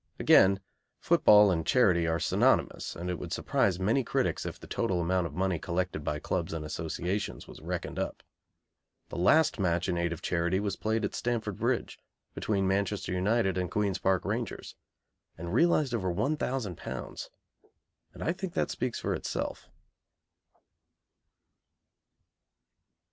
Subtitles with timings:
[0.17, 0.59] Again,
[0.97, 5.27] football and charity are synonymous, and it would surprise many critics if the total amount
[5.27, 8.23] of money collected by clubs and associations was reckoned up.
[9.09, 11.99] The last match in aid of charity was played at Stamford Bridge,
[12.33, 14.75] between Manchester United and Queen's Park Rangers,
[15.37, 17.29] and realised over £1,000,
[18.15, 19.69] and I think that speaks for itself.